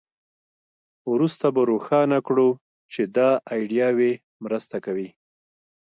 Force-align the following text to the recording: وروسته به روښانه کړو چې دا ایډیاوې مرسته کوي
وروسته 1.11 1.45
به 1.55 1.61
روښانه 1.71 2.19
کړو 2.27 2.49
چې 2.93 3.01
دا 3.17 3.29
ایډیاوې 3.53 4.11
مرسته 4.43 4.75
کوي 4.85 5.09